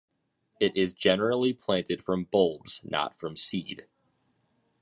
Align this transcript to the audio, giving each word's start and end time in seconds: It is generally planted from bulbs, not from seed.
It 0.59 0.75
is 0.75 0.95
generally 0.95 1.53
planted 1.53 2.03
from 2.03 2.23
bulbs, 2.23 2.81
not 2.83 3.19
from 3.19 3.35
seed. 3.35 3.85